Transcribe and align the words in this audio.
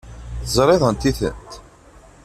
Teẓriḍ 0.41 0.81
anti-tent? 0.89 1.51